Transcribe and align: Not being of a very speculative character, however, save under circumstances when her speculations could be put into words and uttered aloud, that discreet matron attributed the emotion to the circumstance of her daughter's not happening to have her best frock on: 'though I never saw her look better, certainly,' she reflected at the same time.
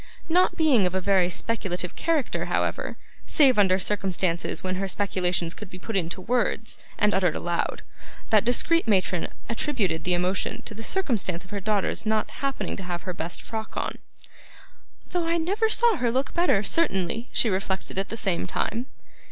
Not 0.27 0.57
being 0.57 0.87
of 0.87 0.95
a 0.95 0.99
very 0.99 1.29
speculative 1.29 1.95
character, 1.95 2.45
however, 2.45 2.97
save 3.27 3.59
under 3.59 3.77
circumstances 3.77 4.63
when 4.63 4.77
her 4.77 4.87
speculations 4.87 5.53
could 5.53 5.69
be 5.69 5.77
put 5.77 5.95
into 5.95 6.21
words 6.21 6.79
and 6.97 7.13
uttered 7.13 7.35
aloud, 7.35 7.83
that 8.31 8.43
discreet 8.43 8.87
matron 8.87 9.27
attributed 9.47 10.03
the 10.03 10.15
emotion 10.15 10.63
to 10.63 10.73
the 10.73 10.81
circumstance 10.81 11.45
of 11.45 11.51
her 11.51 11.59
daughter's 11.59 12.03
not 12.03 12.31
happening 12.41 12.75
to 12.77 12.83
have 12.83 13.03
her 13.03 13.13
best 13.13 13.43
frock 13.43 13.77
on: 13.77 13.99
'though 15.11 15.27
I 15.27 15.37
never 15.37 15.69
saw 15.69 15.97
her 15.97 16.09
look 16.09 16.33
better, 16.33 16.63
certainly,' 16.63 17.29
she 17.31 17.51
reflected 17.51 17.99
at 17.99 18.07
the 18.07 18.17
same 18.17 18.47
time. 18.47 18.87